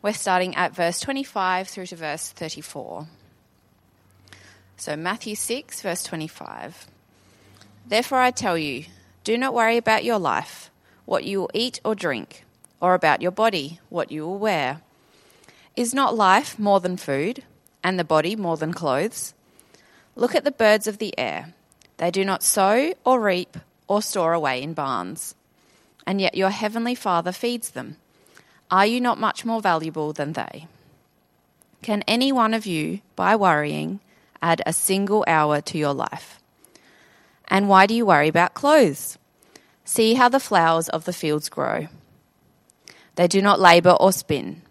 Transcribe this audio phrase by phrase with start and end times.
[0.00, 3.08] We're starting at verse 25 through to verse 34.
[4.76, 6.86] So, Matthew 6, verse 25.
[7.84, 8.84] Therefore, I tell you,
[9.24, 10.70] do not worry about your life,
[11.04, 12.44] what you will eat or drink,
[12.80, 14.82] or about your body, what you will wear.
[15.74, 17.42] Is not life more than food,
[17.82, 19.34] and the body more than clothes?
[20.14, 21.54] Look at the birds of the air.
[21.96, 23.56] They do not sow or reap
[23.88, 25.34] or store away in barns,
[26.06, 27.96] and yet your heavenly Father feeds them.
[28.70, 30.66] Are you not much more valuable than they?
[31.82, 34.00] Can any one of you, by worrying,
[34.42, 36.40] add a single hour to your life?
[37.48, 39.16] And why do you worry about clothes?
[39.84, 41.88] See how the flowers of the fields grow.
[43.14, 44.62] They do not labor or spin.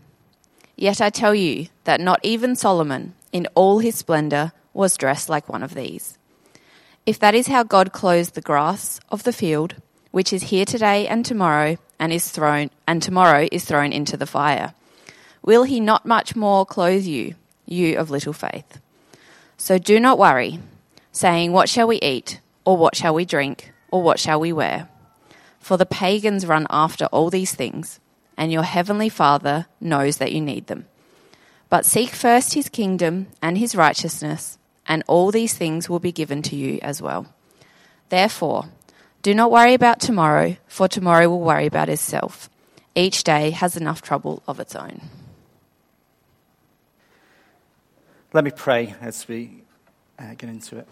[0.76, 5.50] Yet I tell you that not even Solomon, in all his splendor, was dressed like
[5.50, 6.20] one of these.
[7.08, 9.76] If that is how God clothes the grass of the field,
[10.12, 14.26] which is here today and tomorrow, and is thrown and tomorrow is thrown into the
[14.26, 14.74] fire.
[15.42, 18.80] Will he not much more clothe you, you of little faith?
[19.58, 20.60] So do not worry,
[21.12, 24.90] saying, What shall we eat, or what shall we drink, or what shall we wear?
[25.60, 28.00] For the pagans run after all these things,
[28.38, 30.86] and your heavenly Father knows that you need them.
[31.70, 36.42] But seek first his kingdom and his righteousness, and all these things will be given
[36.44, 37.28] to you as well.
[38.10, 38.70] Therefore,
[39.28, 42.50] do not worry about tomorrow, for tomorrow will worry about itself.
[42.96, 45.02] Each day has enough trouble of its own.
[48.32, 49.64] Let me pray as we
[50.18, 50.88] uh, get into it.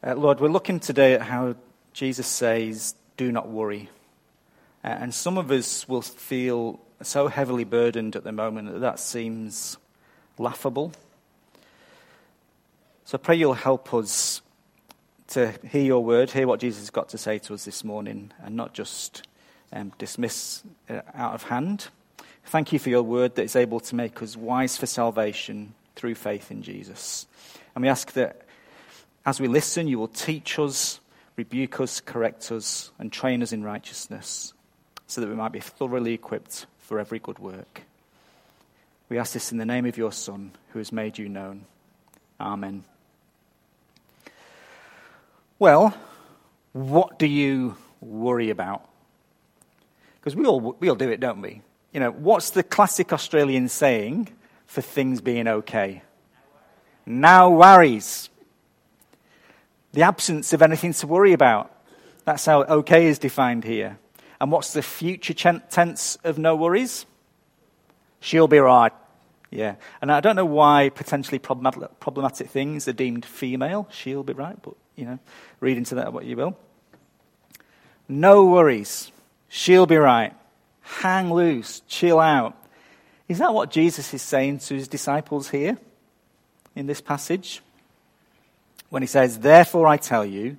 [0.00, 1.56] Uh, Lord, we're looking today at how
[1.92, 3.90] Jesus says, Do not worry.
[4.84, 9.00] Uh, and some of us will feel so heavily burdened at the moment that that
[9.00, 9.76] seems
[10.38, 10.92] laughable.
[13.06, 14.40] So I pray you'll help us
[15.30, 18.32] to hear your word, hear what Jesus has got to say to us this morning,
[18.42, 19.26] and not just
[19.72, 21.88] um, dismiss it out of hand.
[22.46, 26.16] Thank you for your word that is able to make us wise for salvation through
[26.16, 27.26] faith in Jesus.
[27.74, 28.42] And we ask that
[29.24, 30.98] as we listen, you will teach us,
[31.36, 34.52] rebuke us, correct us, and train us in righteousness
[35.06, 37.82] so that we might be thoroughly equipped for every good work.
[39.08, 41.66] We ask this in the name of your Son, who has made you known.
[42.40, 42.84] Amen.
[45.60, 45.94] Well,
[46.72, 48.88] what do you worry about?
[50.18, 51.60] Because we all, we all do it, don't we?
[51.92, 54.30] You know, what's the classic Australian saying
[54.64, 56.02] for things being okay?
[57.04, 58.30] Now worries.
[59.92, 61.70] The absence of anything to worry about.
[62.24, 63.98] That's how okay is defined here.
[64.40, 67.04] And what's the future tense of no worries?
[68.20, 68.92] She'll be right.
[69.50, 69.74] Yeah.
[70.00, 73.88] And I don't know why potentially problematic, problematic things are deemed female.
[73.90, 75.18] She'll be right, but you know,
[75.60, 76.56] read into that what you will.
[78.08, 79.10] No worries.
[79.48, 80.34] She'll be right.
[80.82, 81.80] Hang loose.
[81.88, 82.56] Chill out.
[83.28, 85.78] Is that what Jesus is saying to his disciples here
[86.76, 87.62] in this passage?
[88.90, 90.58] When he says, Therefore I tell you,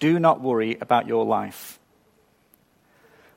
[0.00, 1.78] do not worry about your life.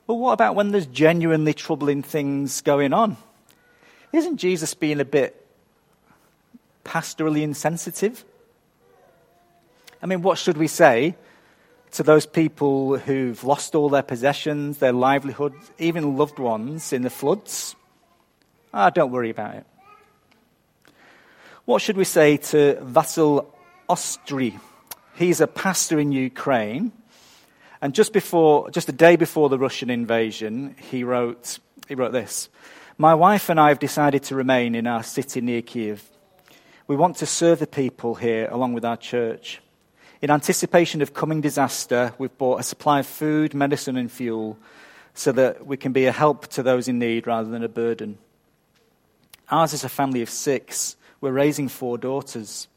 [0.06, 3.16] Well, what about when there's genuinely troubling things going on?
[4.12, 5.46] Isn't Jesus being a bit
[6.84, 8.24] pastorally insensitive?
[10.02, 11.14] I mean, what should we say
[11.92, 17.10] to those people who've lost all their possessions, their livelihoods, even loved ones in the
[17.10, 17.76] floods?
[18.74, 19.66] Ah, don't worry about it.
[21.66, 23.46] What should we say to Vasil
[23.88, 24.58] Ostry?
[25.14, 26.90] He's a pastor in Ukraine.
[27.80, 32.48] And just before, just a day before the Russian invasion, he wrote, he wrote this.
[32.98, 36.02] My wife and I have decided to remain in our city near Kiev.
[36.88, 39.60] We want to serve the people here along with our church.
[40.22, 44.56] In anticipation of coming disaster, we've bought a supply of food, medicine, and fuel
[45.14, 48.18] so that we can be a help to those in need rather than a burden.
[49.50, 50.94] Ours is a family of six.
[51.20, 52.68] We're raising four daughters.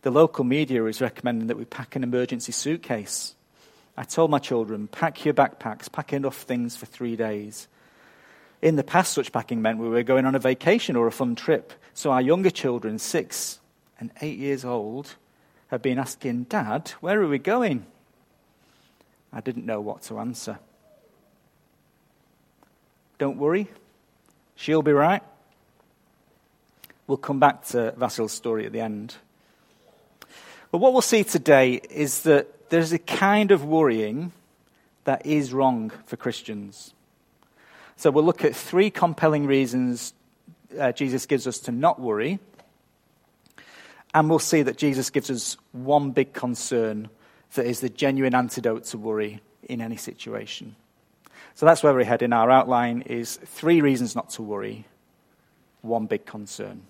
[0.00, 3.34] The local media is recommending that we pack an emergency suitcase.
[3.94, 7.68] I told my children, pack your backpacks, pack enough things for three days.
[8.62, 11.34] In the past, such packing meant we were going on a vacation or a fun
[11.34, 11.74] trip.
[11.92, 13.60] So our younger children, six
[14.00, 15.16] and eight years old,
[15.68, 17.86] had been asking, Dad, where are we going?
[19.32, 20.58] I didn't know what to answer.
[23.18, 23.68] Don't worry,
[24.56, 25.22] she'll be right.
[27.06, 29.16] We'll come back to Vasil's story at the end.
[30.70, 34.32] But what we'll see today is that there's a kind of worrying
[35.04, 36.92] that is wrong for Christians.
[37.96, 40.12] So we'll look at three compelling reasons
[40.78, 42.38] uh, Jesus gives us to not worry
[44.14, 47.08] and we'll see that Jesus gives us one big concern
[47.54, 50.76] that is the genuine antidote to worry in any situation.
[51.54, 52.32] So that's where we're heading.
[52.32, 54.86] Our outline is three reasons not to worry,
[55.82, 56.82] one big concern.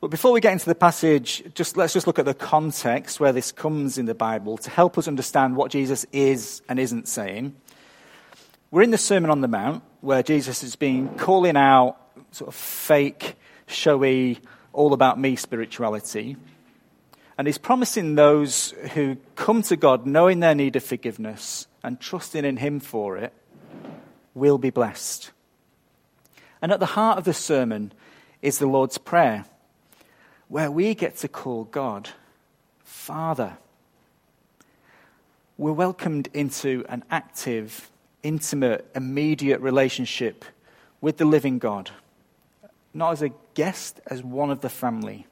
[0.00, 3.32] But before we get into the passage, just, let's just look at the context where
[3.32, 7.54] this comes in the Bible to help us understand what Jesus is and isn't saying.
[8.70, 11.98] We're in the Sermon on the Mount, where Jesus has been calling out
[12.30, 13.36] sort of fake,
[13.66, 14.38] showy,
[14.72, 16.36] all about me spirituality.
[17.36, 22.44] And he's promising those who come to God knowing their need of forgiveness and trusting
[22.44, 23.32] in him for it
[24.34, 25.30] will be blessed.
[26.60, 27.92] And at the heart of the sermon
[28.42, 29.46] is the Lord's Prayer
[30.48, 32.10] where we get to call God
[32.82, 33.56] Father.
[35.56, 37.88] We're welcomed into an active,
[38.22, 40.44] intimate, immediate relationship
[41.00, 41.90] with the living God,
[42.92, 45.26] not as a guest, as one of the family.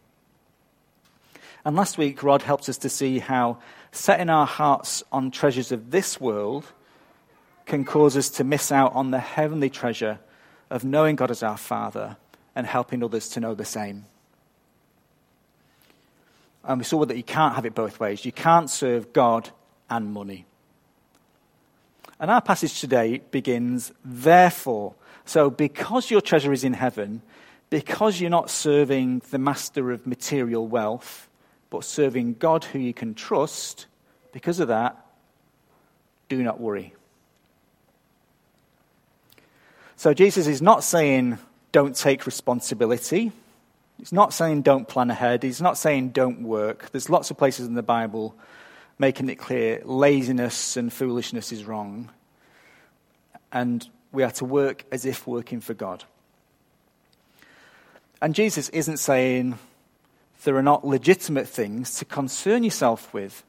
[1.65, 3.59] And last week, Rod helped us to see how
[3.93, 6.65] setting our hearts on treasures of this world
[7.67, 10.19] can cause us to miss out on the heavenly treasure
[10.71, 12.17] of knowing God as our Father
[12.55, 14.07] and helping others to know the same.
[16.65, 18.25] And we saw that you can't have it both ways.
[18.25, 19.51] You can't serve God
[19.89, 20.47] and money.
[22.21, 24.95] And our passage today begins, therefore.
[25.25, 27.23] So, because your treasure is in heaven,
[27.71, 31.29] because you're not serving the master of material wealth,
[31.71, 33.87] but serving God who you can trust,
[34.33, 34.97] because of that,
[36.29, 36.95] do not worry.
[39.97, 41.39] So, Jesus is not saying
[41.73, 43.33] don't take responsibility.
[43.99, 45.43] He's not saying don't plan ahead.
[45.43, 46.91] He's not saying don't work.
[46.93, 48.37] There's lots of places in the Bible
[48.99, 52.11] making it clear laziness and foolishness is wrong.
[53.53, 56.05] And we are to work as if working for God.
[58.21, 59.59] And Jesus isn't saying
[60.45, 63.45] there are not legitimate things to concern yourself with.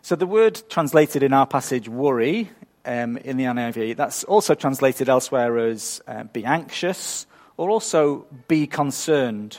[0.00, 2.50] So the word translated in our passage, worry,
[2.84, 8.66] um, in the NIV, that's also translated elsewhere as uh, be anxious or also be
[8.66, 9.58] concerned.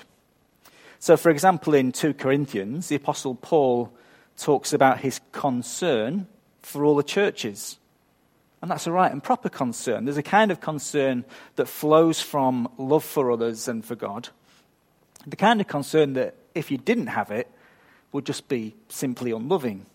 [1.00, 3.94] So, for example, in 2 Corinthians, the Apostle Paul
[4.38, 6.28] talks about his concern
[6.62, 7.78] for all the churches.
[8.64, 10.06] And that's a right and proper concern.
[10.06, 11.26] There's a kind of concern
[11.58, 14.30] that flows from love for others and for God.
[15.28, 17.52] The kind of concern that, if you didn't have it,
[18.14, 19.86] would just be simply unloving.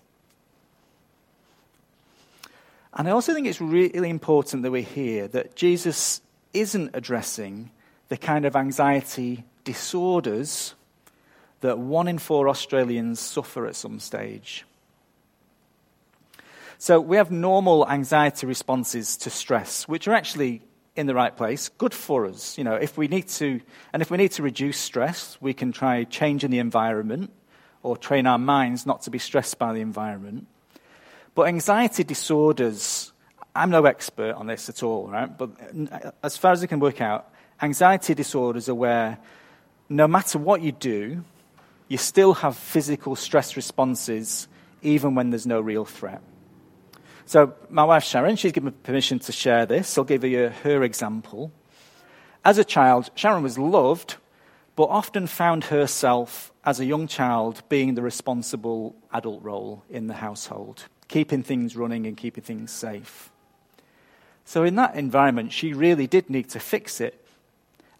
[2.92, 6.20] And I also think it's really important that we hear that Jesus
[6.52, 7.70] isn't addressing
[8.10, 10.74] the kind of anxiety disorders
[11.62, 14.66] that one in four Australians suffer at some stage.
[16.78, 20.62] So we have normal anxiety responses to stress, which are actually
[20.96, 22.56] in the right place, good for us.
[22.56, 23.60] You know, if we need to,
[23.92, 27.30] and if we need to reduce stress, we can try changing the environment
[27.82, 30.46] or train our minds not to be stressed by the environment.
[31.34, 33.12] But anxiety disorders,
[33.54, 35.36] I'm no expert on this at all, right?
[35.36, 35.50] But
[36.22, 39.18] as far as I can work out, Anxiety disorders are where
[39.88, 41.24] no matter what you do,
[41.88, 44.46] you still have physical stress responses
[44.80, 46.22] even when there's no real threat.
[47.28, 49.98] So, my wife Sharon, she's given me permission to share this.
[49.98, 51.52] I'll give you her example.
[52.42, 54.16] As a child, Sharon was loved,
[54.76, 60.14] but often found herself as a young child being the responsible adult role in the
[60.14, 63.30] household, keeping things running and keeping things safe.
[64.46, 67.22] So, in that environment, she really did need to fix it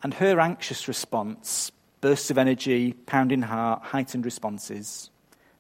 [0.03, 5.11] and her anxious response, bursts of energy, pounding heart, heightened responses,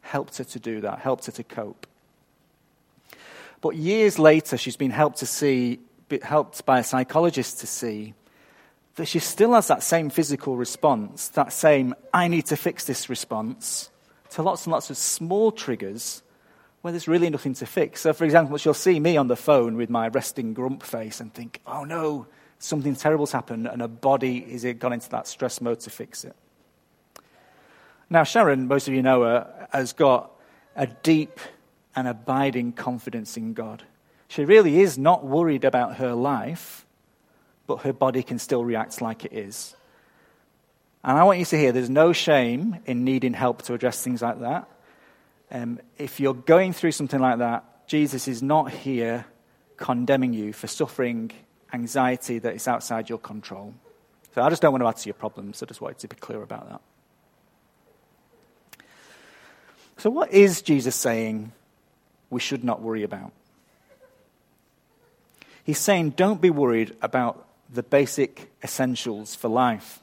[0.00, 1.86] helped her to do that, helped her to cope.
[3.60, 5.80] But years later, she's been helped to see,
[6.22, 8.14] helped by a psychologist to see
[8.94, 13.08] that she still has that same physical response, that same I need to fix this
[13.08, 13.90] response,
[14.30, 16.22] to lots and lots of small triggers
[16.82, 18.02] where there's really nothing to fix.
[18.02, 21.32] So, for example, she'll see me on the phone with my resting grump face and
[21.32, 22.26] think, oh no,
[22.58, 26.24] something terrible's happened and her body is it gone into that stress mode to fix
[26.24, 26.36] it.
[28.10, 30.32] Now, Sharon, most of you know her, has got
[30.76, 31.38] a deep
[31.94, 33.82] and abiding confidence in God.
[34.28, 36.86] She really is not worried about her life,
[37.66, 39.74] but her body can still react like it is.
[41.02, 44.20] And I want you to hear there's no shame in needing help to address things
[44.20, 44.68] like that.
[45.50, 49.24] Um, if you're going through something like that, Jesus is not here
[49.76, 51.30] condemning you for suffering
[51.72, 53.74] anxiety that is outside your control.
[54.34, 55.62] So I just don't want to add to your problems.
[55.62, 56.80] I just wanted to be clear about that.
[59.96, 61.52] So, what is Jesus saying
[62.30, 63.32] we should not worry about?
[65.64, 70.00] He's saying, don't be worried about the basic essentials for life.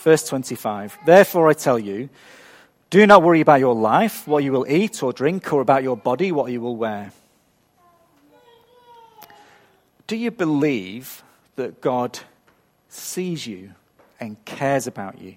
[0.00, 2.08] Verse 25 Therefore, I tell you,
[2.90, 5.96] do not worry about your life, what you will eat or drink, or about your
[5.96, 7.12] body, what you will wear.
[10.06, 11.22] Do you believe
[11.56, 12.18] that God
[12.88, 13.72] sees you
[14.20, 15.36] and cares about you?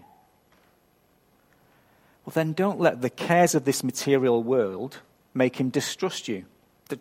[2.25, 4.98] Well, then don't let the cares of this material world
[5.38, 6.46] make him distrust you.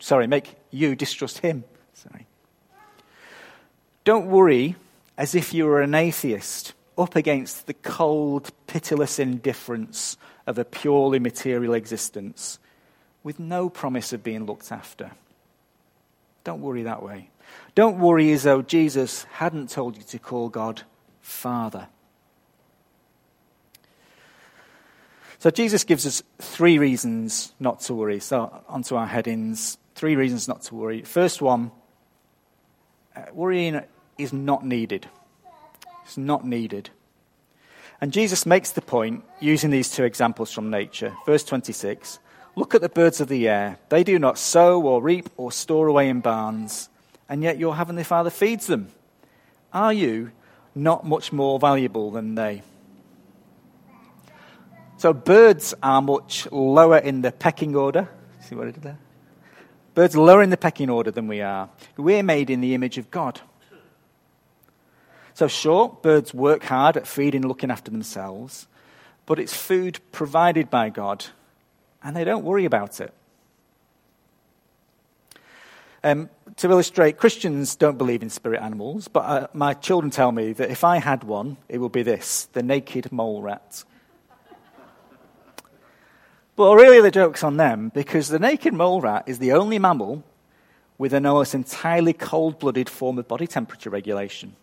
[0.01, 1.65] Sorry, make you distrust him.
[1.95, 2.27] Sorry.
[4.05, 4.77] Don't worry
[5.17, 10.17] as if you were an atheist up against the cold, pitiless indifference
[10.47, 12.59] of a purely material existence
[13.23, 15.11] with no promise of being looked after.
[16.45, 17.31] Don't worry that way.
[17.75, 20.83] Don't worry as though Jesus hadn't told you to call God
[21.21, 21.89] Father.
[25.47, 28.19] So Jesus gives us three reasons not to worry.
[28.19, 29.79] So, onto our headings.
[29.95, 31.03] Three reasons not to worry.
[31.03, 31.71] First one
[33.15, 33.81] uh, worrying
[34.19, 35.09] is not needed.
[36.05, 36.91] It's not needed.
[38.01, 41.15] And Jesus makes the point using these two examples from nature.
[41.27, 42.19] Verse 26
[42.57, 43.79] Look at the birds of the air.
[43.89, 46.89] They do not sow or reap or store away in barns,
[47.29, 48.89] and yet your heavenly Father feeds them.
[49.73, 50.33] Are you
[50.75, 52.63] not much more valuable than they?
[54.99, 58.09] So, birds are much lower in the pecking order.
[58.41, 58.99] See what I did there?
[59.95, 61.69] Birds lower in the pecking order than we are.
[61.97, 63.41] We're made in the image of God.
[65.35, 68.67] So, sure, birds work hard at feeding and looking after themselves,
[69.27, 71.27] but it's food provided by God
[72.03, 73.13] and they don't worry about it.
[76.05, 80.53] Um, to illustrate, Christians don't believe in spirit animals, but uh, my children tell me
[80.53, 83.83] that if I had one, it would be this the naked mole rat.
[86.57, 90.25] But really, the joke's on them because the naked mole rat is the only mammal
[90.99, 94.57] with an almost entirely cold blooded form of body temperature regulation.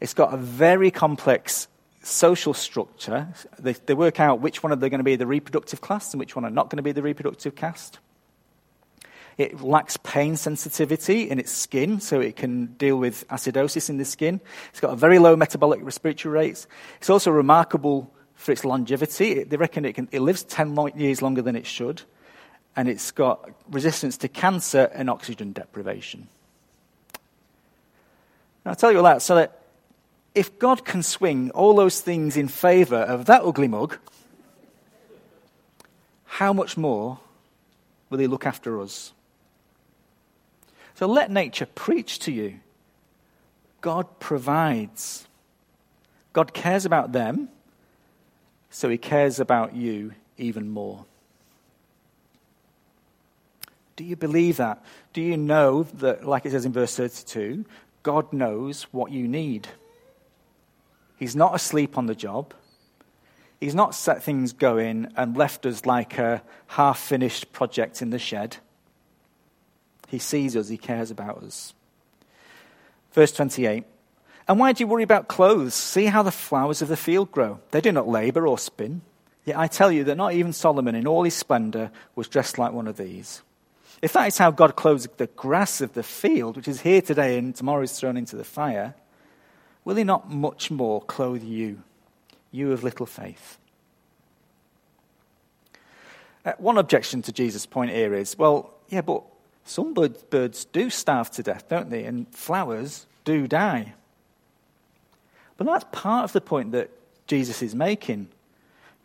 [0.00, 1.68] It's got a very complex
[2.02, 3.28] social structure.
[3.58, 6.20] They, they work out which one are they going to be the reproductive class and
[6.20, 7.98] which one are not going to be the reproductive caste.
[9.38, 14.04] It lacks pain sensitivity in its skin, so it can deal with acidosis in the
[14.04, 14.40] skin.
[14.70, 16.66] It's got a very low metabolic respiratory rates.
[16.98, 19.42] It's also remarkable for its longevity.
[19.42, 22.02] They reckon it, can, it lives 10 years longer than it should,
[22.76, 26.28] and it's got resistance to cancer and oxygen deprivation.
[28.64, 29.62] Now, I'll tell you all that so that
[30.34, 33.98] if God can swing all those things in favor of that ugly mug,
[36.24, 37.18] how much more
[38.10, 39.12] will He look after us?
[40.94, 42.60] So let nature preach to you.
[43.80, 45.26] God provides.
[46.32, 47.48] God cares about them,
[48.76, 51.06] so He cares about you even more.
[53.96, 54.84] Do you believe that?
[55.14, 57.64] Do you know that, like it says in verse 32,
[58.02, 59.66] God knows what you need?
[61.16, 62.52] He's not asleep on the job.
[63.60, 68.18] He's not set things going and left us like a half finished project in the
[68.18, 68.58] shed.
[70.08, 71.72] He sees us, he cares about us.
[73.14, 73.84] Verse 28
[74.48, 75.74] And why do you worry about clothes?
[75.74, 77.60] See how the flowers of the field grow.
[77.72, 79.02] They do not labor or spin.
[79.44, 82.72] Yet I tell you that not even Solomon in all his splendor was dressed like
[82.72, 83.42] one of these.
[84.02, 87.38] If that is how God clothes the grass of the field, which is here today
[87.38, 88.94] and tomorrow is thrown into the fire,
[89.86, 91.80] Will he not much more clothe you,
[92.50, 93.56] you of little faith?
[96.44, 99.22] Uh, one objection to Jesus' point here is well, yeah, but
[99.64, 102.02] some birds do starve to death, don't they?
[102.02, 103.94] And flowers do die.
[105.56, 106.90] But that's part of the point that
[107.26, 108.28] Jesus is making.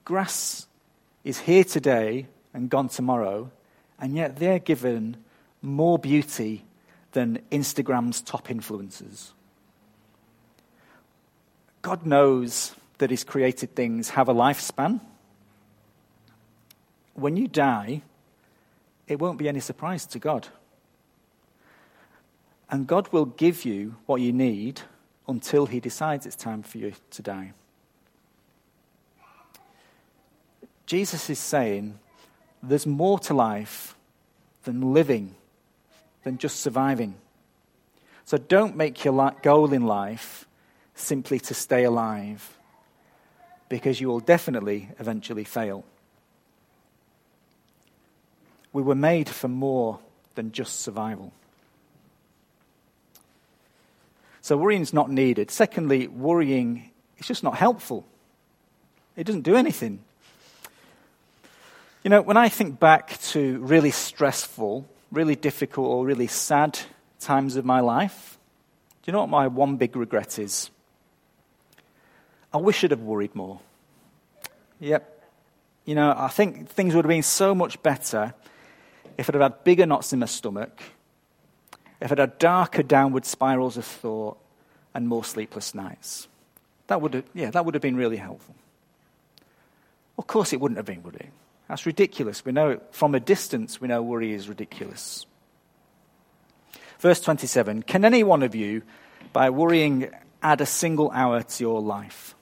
[0.05, 0.67] Grass
[1.23, 3.51] is here today and gone tomorrow,
[3.99, 5.17] and yet they're given
[5.61, 6.65] more beauty
[7.13, 9.31] than Instagram's top influencers.
[11.81, 15.01] God knows that His created things have a lifespan.
[17.13, 18.01] When you die,
[19.07, 20.47] it won't be any surprise to God.
[22.69, 24.81] And God will give you what you need
[25.31, 27.53] until He decides it's time for you to die.
[30.85, 31.97] Jesus is saying
[32.61, 33.95] there's more to life
[34.63, 35.35] than living,
[36.23, 37.15] than just surviving.
[38.25, 40.45] So don't make your goal in life
[40.93, 42.57] simply to stay alive,
[43.69, 45.83] because you will definitely eventually fail.
[48.73, 49.99] We were made for more
[50.35, 51.33] than just survival.
[54.41, 55.51] So worrying is not needed.
[55.51, 58.05] Secondly, worrying is just not helpful.
[59.15, 60.03] It doesn't do anything.
[62.03, 66.79] You know, when I think back to really stressful, really difficult, or really sad
[67.19, 68.39] times of my life,
[69.03, 70.71] do you know what my one big regret is?
[72.51, 73.59] I wish I'd have worried more.
[74.79, 75.07] Yep.
[75.85, 78.33] You know, I think things would have been so much better
[79.17, 80.81] if I'd have had bigger knots in my stomach
[82.01, 84.37] if it had darker downward spirals of thought
[84.93, 86.27] and more sleepless nights.
[86.87, 88.55] That would have, yeah, that would have been really helpful.
[90.17, 91.29] Of course, it wouldn't have been, would it?
[91.69, 92.43] That's ridiculous.
[92.43, 95.25] We know from a distance, we know worry is ridiculous.
[96.99, 98.81] Verse 27 Can any one of you,
[99.31, 100.09] by worrying,
[100.43, 102.35] add a single hour to your life?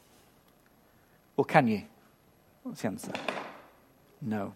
[1.37, 1.83] Or can you?
[2.63, 3.13] What's the answer?
[4.21, 4.55] No.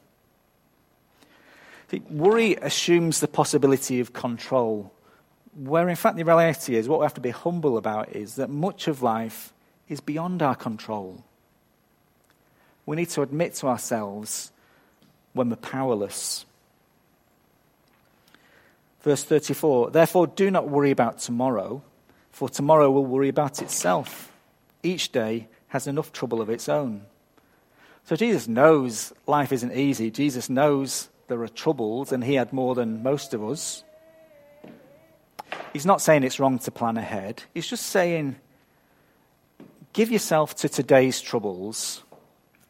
[2.09, 4.91] Worry assumes the possibility of control,
[5.55, 8.50] where in fact the reality is what we have to be humble about is that
[8.50, 9.53] much of life
[9.89, 11.23] is beyond our control.
[12.85, 14.51] We need to admit to ourselves
[15.33, 16.45] when we're powerless.
[19.01, 21.83] Verse 34 Therefore, do not worry about tomorrow,
[22.31, 24.31] for tomorrow will worry about itself.
[24.81, 27.05] Each day has enough trouble of its own.
[28.05, 30.12] So Jesus knows life isn't easy.
[30.12, 33.84] Jesus knows there are troubles, and he had more than most of us.
[35.72, 37.44] He's not saying it's wrong to plan ahead.
[37.53, 38.36] He's just saying,
[39.94, 42.03] give yourself to today's troubles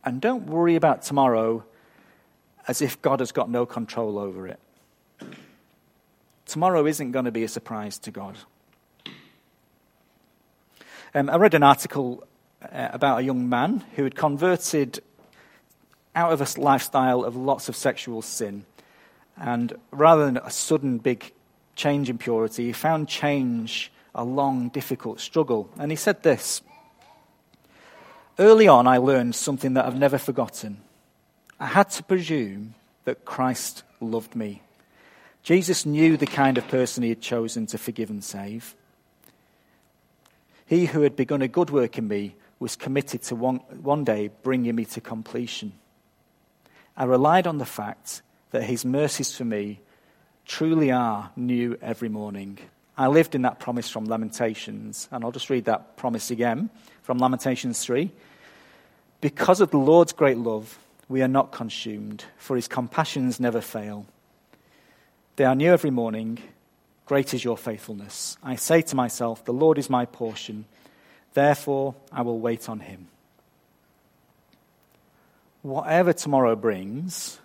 [0.04, 1.64] and don't worry about tomorrow
[2.68, 4.60] as if God has got no control over it.
[6.46, 8.38] Tomorrow isn't going to be a surprise to God.
[11.16, 12.24] Um, I read an article
[12.62, 15.02] uh, about a young man who had converted
[16.16, 18.66] out of a lifestyle of lots of sexual sin.
[19.38, 21.32] And rather than a sudden big
[21.76, 25.70] change in purity, he found change a long, difficult struggle.
[25.78, 26.62] And he said this
[28.40, 30.82] Early on, I learned something that I've never forgotten.
[31.60, 34.62] I had to presume that Christ loved me.
[35.44, 38.76] Jesus knew the kind of person he had chosen to forgive and save.
[40.66, 44.30] He who had begun a good work in me was committed to one, one day
[44.42, 45.74] bringing me to completion.
[46.96, 48.22] I relied on the fact
[48.52, 49.80] that his mercies for me
[50.46, 52.60] truly are new every morning.
[52.98, 56.70] I lived in that promise from Lamentations, and I'll just read that promise again
[57.02, 58.12] from Lamentations 3.
[59.22, 60.78] Because of the Lord's great love,
[61.10, 64.06] we are not consumed, for his compassions never fail.
[65.36, 66.40] They are new every morning.
[67.08, 68.38] Great is your faithfulness.
[68.44, 70.66] I say to myself, The Lord is my portion.
[71.34, 73.08] Therefore, I will wait on him.
[75.64, 77.40] Whatever tomorrow brings,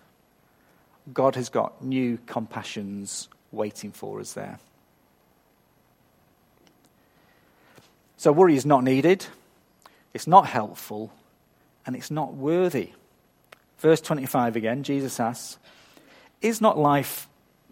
[1.13, 4.59] God has got new compassions waiting for us there.
[8.17, 9.25] So, worry is not needed,
[10.13, 11.13] it's not helpful,
[11.85, 12.91] and it's not worthy.
[13.77, 15.57] Verse 25 again, Jesus asks,
[16.41, 17.29] Is not life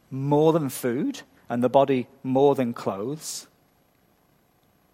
[0.10, 3.48] more than food, and the body more than clothes?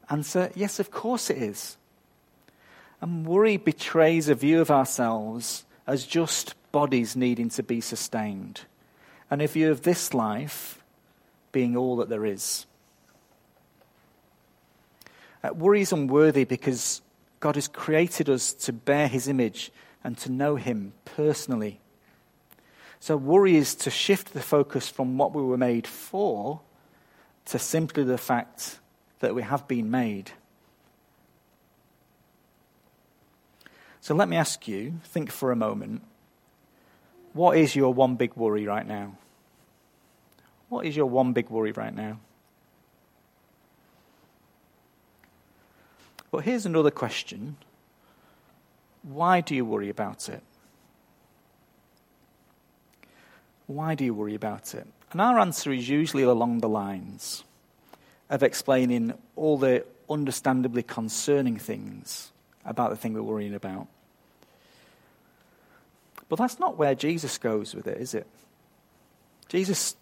[0.09, 1.77] Answer, Yes, of course it is.
[3.03, 8.61] And worry betrays a view of ourselves as just bodies needing to be sustained,
[9.29, 10.81] and a view of this life
[11.51, 12.65] being all that there is.
[15.43, 17.01] Uh, worry is unworthy because
[17.41, 19.69] God has created us to bear his image
[20.01, 21.81] and to know him personally.
[23.01, 26.61] So, worry is to shift the focus from what we were made for
[27.47, 28.79] to simply the fact
[29.19, 30.31] that we have been made.
[34.03, 36.01] So, let me ask you think for a moment
[37.31, 39.15] what is your one big worry right now?
[40.67, 42.19] What is your one big worry right now?
[46.31, 47.55] But here's another question
[49.03, 50.43] Why do you worry about it?
[53.67, 54.85] Why do you worry about it?
[55.13, 57.45] And our answer is usually along the lines
[58.29, 62.32] of explaining all the understandably concerning things
[62.65, 63.87] about the thing we're worrying about.
[66.29, 68.27] But that's not where Jesus goes with it, is it?
[69.49, 69.95] Jesus,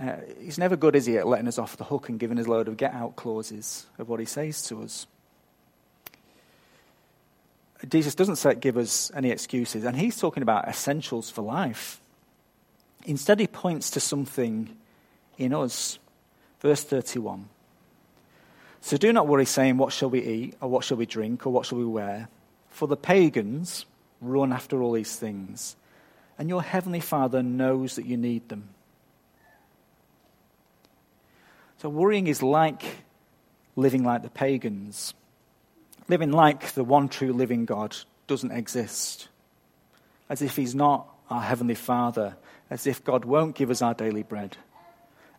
[0.00, 2.46] uh, he's never good, is he, at letting us off the hook and giving us
[2.46, 5.06] a load of get out clauses of what he says to us.
[7.88, 12.00] Jesus doesn't say, give us any excuses, and he's talking about essentials for life.
[13.04, 14.76] Instead, he points to something
[15.36, 15.98] in us.
[16.60, 17.48] Verse 31.
[18.80, 21.50] So do not worry, saying, What shall we eat, or what shall we drink, or
[21.50, 22.28] what shall we wear?
[22.70, 23.86] For the pagans,
[24.20, 25.76] run after all these things,
[26.38, 28.68] and your heavenly Father knows that you need them.
[31.78, 32.82] So, worrying is like
[33.76, 35.14] living like the pagans.
[36.08, 39.28] Living like the one true living God doesn't exist.
[40.28, 42.36] As if He's not our Heavenly Father.
[42.70, 44.56] As if God won't give us our daily bread.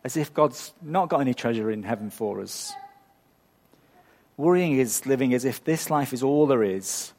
[0.02, 2.72] As if God's not got any treasure in heaven for us.
[4.40, 7.12] Worrying is living as if this life is all there is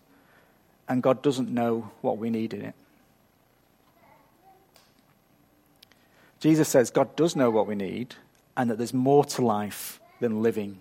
[0.89, 2.73] and God doesn't know what we need in it.
[6.39, 8.15] Jesus says God does know what we need,
[8.57, 10.79] and that there's more to life than living.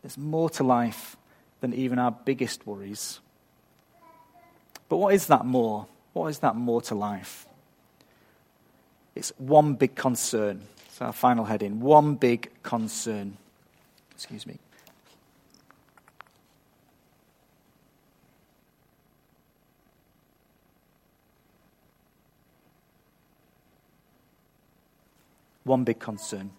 [0.00, 1.18] There's more to life
[1.60, 3.20] than even our biggest worries.
[4.88, 5.86] But what is that more?
[6.14, 7.46] What is that more to life?
[9.14, 10.62] It's one big concern.
[10.86, 11.80] It's our final heading.
[11.80, 13.36] One big concern.
[14.12, 14.58] Excuse me.
[25.64, 26.50] One big concern.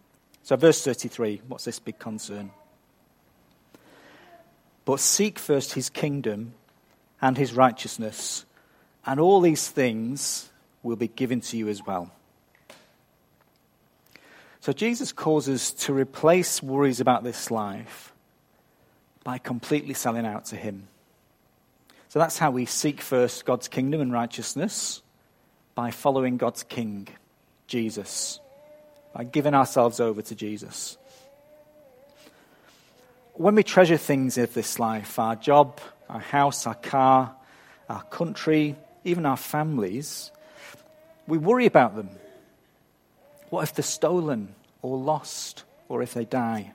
[0.43, 2.51] So, verse 33, what's this big concern?
[4.83, 6.53] But seek first his kingdom
[7.21, 8.45] and his righteousness,
[9.05, 10.49] and all these things
[10.83, 12.11] will be given to you as well.
[14.65, 18.11] So Jesus calls us to replace worries about this life
[19.23, 20.87] by completely selling out to him.
[22.09, 25.03] So that's how we seek first God's kingdom and righteousness
[25.75, 27.07] by following God's king,
[27.67, 28.39] Jesus,
[29.15, 30.97] by giving ourselves over to Jesus.
[33.35, 37.33] When we treasure things of this life, our job, our house, our car,
[37.87, 38.75] our country,
[39.05, 40.31] even our families,
[41.27, 42.09] we worry about them.
[43.51, 46.73] What if they're stolen or lost or if they die?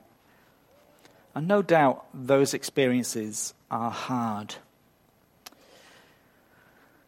[1.35, 4.55] And no doubt those experiences are hard.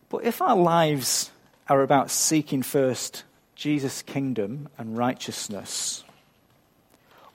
[0.09, 1.31] But if our lives
[1.67, 3.23] are about seeking first
[3.55, 6.03] Jesus' kingdom and righteousness,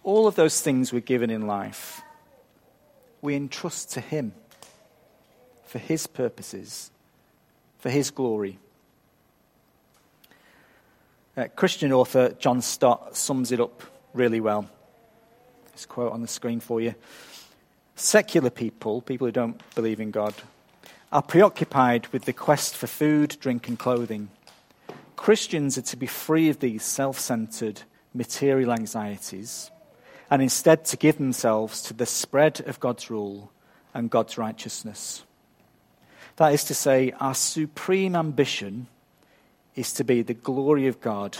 [0.02, 2.00] all of those things we're given in life,
[3.20, 4.32] we entrust to Him
[5.64, 6.90] for His purposes,
[7.78, 8.58] for His glory.
[11.36, 14.68] Uh, Christian author John Stott sums it up really well.
[15.72, 16.94] This quote on the screen for you.
[17.94, 20.34] Secular people, people who don't believe in God,
[21.12, 24.30] are preoccupied with the quest for food, drink, and clothing.
[25.18, 27.82] Christians are to be free of these self centered
[28.14, 29.70] material anxieties
[30.30, 33.50] and instead to give themselves to the spread of God's rule
[33.92, 35.24] and God's righteousness.
[36.36, 38.86] That is to say, our supreme ambition
[39.74, 41.38] is to be the glory of God,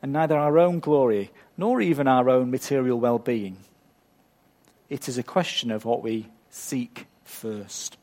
[0.00, 3.58] and neither our own glory nor even our own material well being.
[4.88, 7.98] It is a question of what we seek first.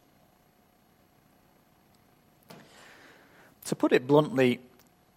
[3.66, 4.60] To put it bluntly,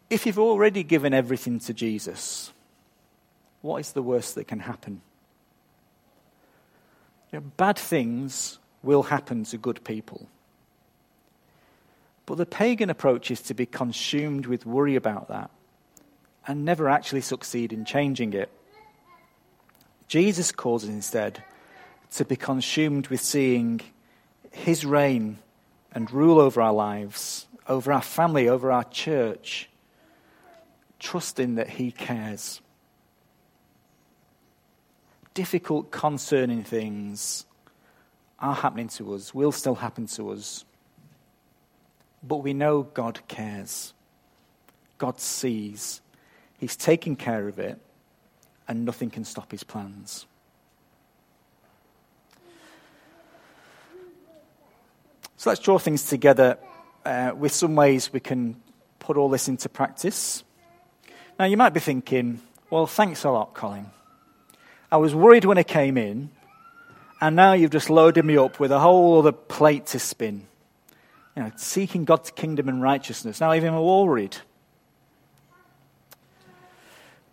[0.08, 2.52] if you've already given everything to Jesus,
[3.62, 5.00] what is the worst that can happen?
[7.32, 10.28] You know, bad things will happen to good people.
[12.24, 15.50] But the pagan approach is to be consumed with worry about that
[16.46, 18.50] and never actually succeed in changing it.
[20.08, 21.42] Jesus calls instead
[22.12, 23.80] to be consumed with seeing
[24.52, 25.38] his reign
[25.92, 29.68] and rule over our lives, over our family, over our church,
[31.06, 32.60] trusting that he cares.
[35.34, 37.46] Difficult, concerning things
[38.40, 40.64] are happening to us, will still happen to us.
[42.24, 43.94] But we know God cares.
[44.98, 46.00] God sees.
[46.58, 47.78] He's taking care of it,
[48.66, 50.26] and nothing can stop his plans.
[55.36, 56.58] So let's draw things together
[57.04, 58.56] uh, with some ways we can
[58.98, 60.42] put all this into practice.
[61.38, 63.86] Now, you might be thinking, well, thanks a lot, Colin.
[64.90, 66.30] I was worried when I came in,
[67.20, 70.46] and now you've just loaded me up with a whole other plate to spin
[71.36, 73.40] you know, seeking God's kingdom and righteousness.
[73.40, 74.36] Now, even more worried.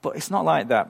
[0.01, 0.89] But it's not like that.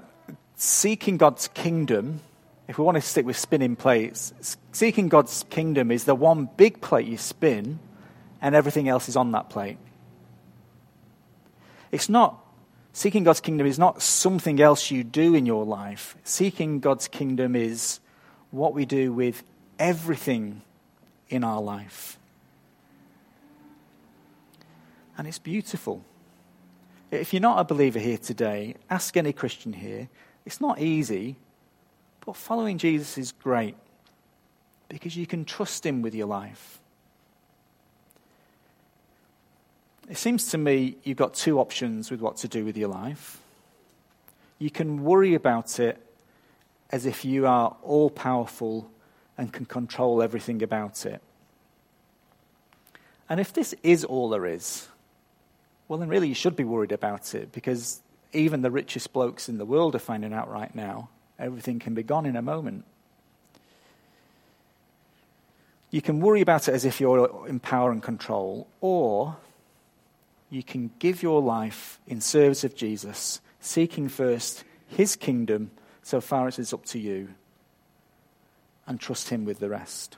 [0.55, 2.21] Seeking God's kingdom,
[2.67, 4.33] if we want to stick with spinning plates,
[4.71, 7.79] seeking God's kingdom is the one big plate you spin,
[8.41, 9.77] and everything else is on that plate.
[11.91, 12.42] It's not,
[12.93, 16.15] seeking God's kingdom is not something else you do in your life.
[16.23, 17.99] Seeking God's kingdom is
[18.51, 19.43] what we do with
[19.79, 20.61] everything
[21.27, 22.17] in our life.
[25.17, 26.03] And it's beautiful.
[27.11, 30.09] If you're not a believer here today, ask any Christian here.
[30.45, 31.35] It's not easy,
[32.25, 33.75] but following Jesus is great
[34.89, 36.79] because you can trust Him with your life.
[40.09, 43.39] It seems to me you've got two options with what to do with your life.
[44.59, 46.01] You can worry about it
[46.91, 48.89] as if you are all powerful
[49.37, 51.21] and can control everything about it.
[53.29, 54.87] And if this is all there is,
[55.87, 59.57] well, then really you should be worried about it because even the richest blokes in
[59.57, 62.85] the world are finding out right now everything can be gone in a moment.
[65.91, 69.35] You can worry about it as if you're in power and control, or
[70.53, 75.71] you can give your life in service of Jesus, seeking first his kingdom
[76.03, 77.29] so far as it's up to you,
[78.85, 80.17] and trust him with the rest.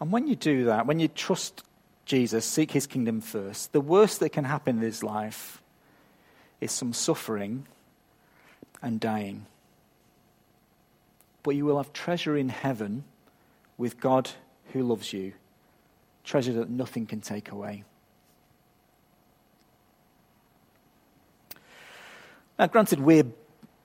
[0.00, 1.64] And when you do that, when you trust
[2.06, 5.62] Jesus, seek his kingdom first, the worst that can happen in this life
[6.60, 7.66] is some suffering
[8.80, 9.46] and dying.
[11.42, 13.04] But you will have treasure in heaven
[13.76, 14.30] with God
[14.72, 15.34] who loves you,
[16.24, 17.84] treasure that nothing can take away.
[22.58, 23.26] Now, granted, we're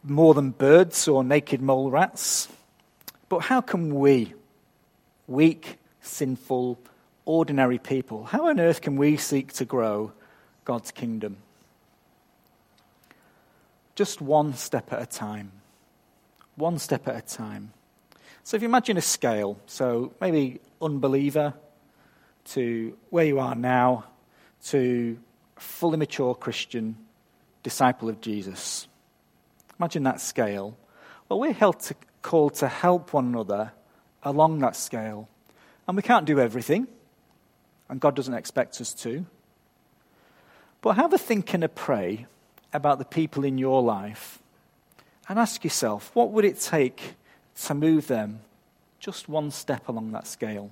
[0.04, 2.48] more than birds or naked mole rats,
[3.28, 4.34] but how can we,
[5.28, 6.80] weak, sinful,
[7.26, 10.12] ordinary people, how on earth can we seek to grow
[10.66, 11.38] God's kingdom?
[13.96, 15.52] Just one step at a time.
[16.56, 17.74] One step at a time.
[18.44, 21.54] So if you imagine a scale, so maybe unbeliever
[22.50, 24.06] to where you are now
[24.66, 25.18] to
[25.58, 26.98] fully mature Christian
[27.64, 28.88] disciple of Jesus.
[29.80, 30.78] Imagine that scale.
[31.28, 33.72] Well, we're to, called to help one another
[34.24, 35.30] along that scale.
[35.88, 36.88] And we can't do everything,
[37.88, 39.26] and God doesn't expect us to.
[40.82, 42.28] But have a think and a pray
[42.74, 44.40] about the people in your life
[45.28, 47.16] and ask yourself what would it take
[47.64, 48.42] to move them
[49.00, 50.72] just one step along that scale?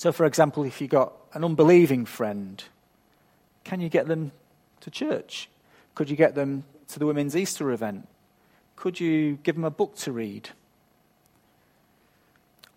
[0.00, 2.64] So, for example, if you've got an unbelieving friend,
[3.64, 4.32] can you get them
[4.80, 5.50] to church?
[5.94, 8.08] Could you get them to the women's Easter event?
[8.76, 10.48] Could you give them a book to read?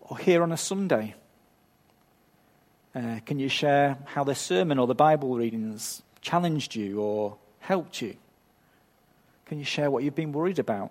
[0.04, 1.14] or here on a Sunday?
[2.94, 8.02] Uh, can you share how the sermon or the Bible readings challenged you or helped
[8.02, 8.16] you?
[9.46, 10.90] Can you share what you've been worried about?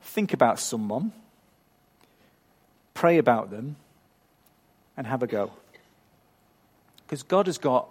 [0.00, 1.12] Think about someone,
[3.04, 3.76] pray about them,
[4.96, 5.52] and have a go.
[7.04, 7.86] Because God has got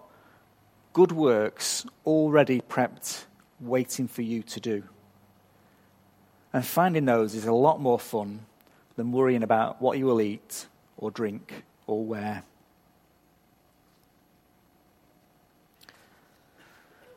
[0.91, 3.25] good works already prepped,
[3.59, 4.81] waiting for you to do.
[6.51, 8.47] And finding those is a lot more fun
[8.95, 10.65] than worrying about what you will eat
[10.97, 12.41] or drink or wear.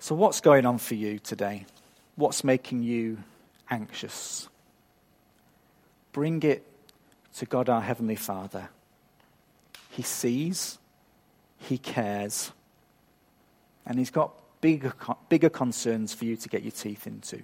[0.00, 1.64] So, what's going on for you today?
[2.16, 3.16] What's making you
[3.70, 4.48] anxious?
[6.12, 6.65] Bring it
[7.36, 8.68] to God our Heavenly Father.
[9.90, 10.78] He sees,
[11.58, 12.52] He cares,
[13.84, 14.92] and He's got bigger,
[15.28, 17.42] bigger concerns for you to get your teeth into.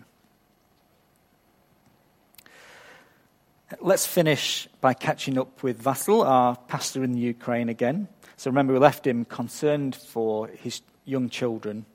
[3.80, 8.08] Let's finish by catching up with Vasil, our pastor in the Ukraine again.
[8.36, 11.86] So remember, we left him concerned for his young children.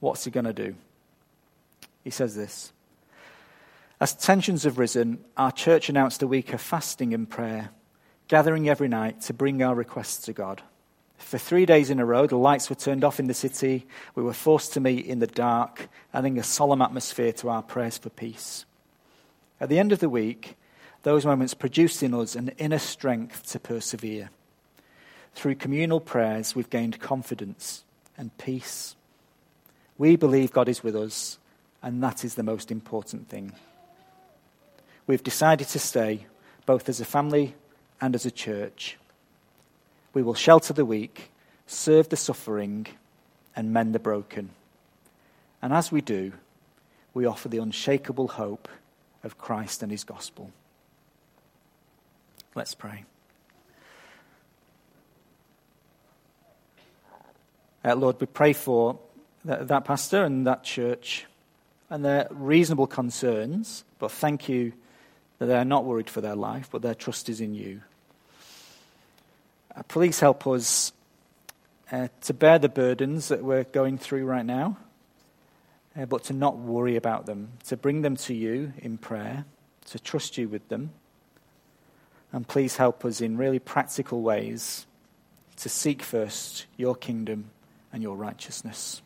[0.00, 0.76] What's he going to do?
[2.04, 2.72] He says this
[4.00, 7.70] As tensions have risen, our church announced a week of fasting and prayer,
[8.26, 10.62] gathering every night to bring our requests to God.
[11.16, 13.86] For three days in a row, the lights were turned off in the city.
[14.14, 17.96] We were forced to meet in the dark, adding a solemn atmosphere to our prayers
[17.96, 18.64] for peace.
[19.60, 20.56] At the end of the week,
[21.04, 24.30] those moments produced in us an inner strength to persevere.
[25.34, 27.84] Through communal prayers, we've gained confidence
[28.18, 28.96] and peace.
[29.98, 31.38] We believe God is with us,
[31.82, 33.52] and that is the most important thing.
[35.06, 36.26] We've decided to stay,
[36.66, 37.54] both as a family
[38.00, 38.96] and as a church.
[40.14, 41.30] We will shelter the weak,
[41.66, 42.86] serve the suffering,
[43.54, 44.50] and mend the broken.
[45.60, 46.32] And as we do,
[47.12, 48.68] we offer the unshakable hope
[49.22, 50.50] of Christ and his gospel.
[52.54, 53.04] Let's pray.
[57.84, 58.98] Uh, Lord, we pray for
[59.44, 61.26] that, that pastor and that church
[61.90, 64.72] and their reasonable concerns, but thank you
[65.38, 67.82] that they're not worried for their life, but their trust is in you.
[69.76, 70.92] Uh, please help us
[71.90, 74.76] uh, to bear the burdens that we're going through right now,
[75.98, 79.44] uh, but to not worry about them, to bring them to you in prayer,
[79.86, 80.90] to trust you with them.
[82.32, 84.86] And please help us in really practical ways
[85.56, 87.50] to seek first your kingdom
[87.92, 89.02] and your righteousness.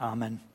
[0.00, 0.51] Amen.